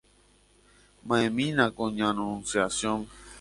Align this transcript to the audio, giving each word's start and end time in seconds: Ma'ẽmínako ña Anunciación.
Ma'ẽmínako 1.07 1.83
ña 1.95 2.05
Anunciación. 2.13 2.99